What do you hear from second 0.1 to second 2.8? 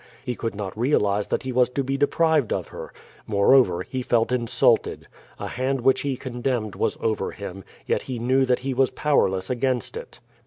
He could not realize that he was to be deprived of